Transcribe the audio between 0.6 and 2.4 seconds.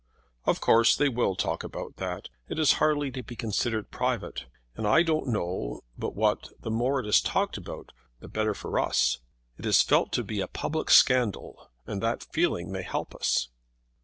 course they will talk about that.